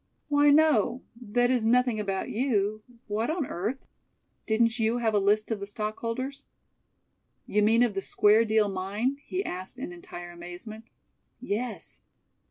"Why, 0.29 0.49
no. 0.49 1.03
That 1.21 1.51
is, 1.51 1.63
nothing 1.63 1.99
about 1.99 2.31
you. 2.31 2.81
What 3.05 3.29
on 3.29 3.45
earth?" 3.45 3.85
"Didn't 4.47 4.79
you 4.79 4.97
have 4.97 5.13
a 5.13 5.19
list 5.19 5.51
of 5.51 5.59
the 5.59 5.67
stockholders?" 5.67 6.43
"You 7.45 7.61
mean 7.61 7.83
of 7.83 7.93
the 7.93 8.01
Square 8.01 8.45
Deal 8.45 8.67
Mine?" 8.67 9.17
he 9.23 9.45
asked 9.45 9.77
in 9.77 9.93
entire 9.93 10.31
amazement. 10.31 10.85
"Yes." 11.39 12.01